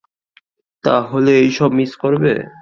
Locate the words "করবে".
2.03-2.33